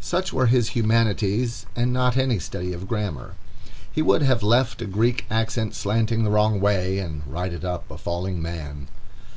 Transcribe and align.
Such 0.00 0.32
were 0.32 0.46
his 0.46 0.68
humanities, 0.78 1.66
and 1.74 1.92
not 1.92 2.16
any 2.16 2.38
study 2.38 2.72
of 2.72 2.86
grammar. 2.86 3.34
He 3.90 4.00
would 4.00 4.22
have 4.22 4.40
left 4.40 4.80
a 4.80 4.86
Greek 4.86 5.26
accent 5.28 5.74
slanting 5.74 6.22
the 6.22 6.30
wrong 6.30 6.60
way, 6.60 7.00
and 7.00 7.22
righted 7.26 7.64
up 7.64 7.90
a 7.90 7.98
falling 7.98 8.40
man. 8.40 8.86